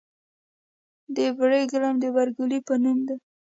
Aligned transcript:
د 1.15 1.17
برکیلیم 1.37 1.95
د 2.03 2.05
برکلي 2.15 2.59
په 2.67 2.73
نوم 2.83 2.97
دی. 3.07 3.15